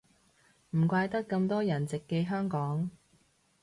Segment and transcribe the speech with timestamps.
[0.71, 2.89] 唔怪得咁多人直寄香港